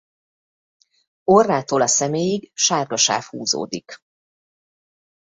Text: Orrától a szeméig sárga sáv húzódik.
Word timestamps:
Orrától 1.23 1.81
a 1.81 1.87
szeméig 1.87 2.51
sárga 2.53 2.97
sáv 2.97 3.23
húzódik. 3.23 3.97